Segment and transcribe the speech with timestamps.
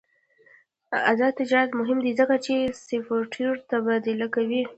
[1.11, 2.55] آزاد تجارت مهم دی ځکه چې
[2.87, 4.61] سافټویر تبادله کوي.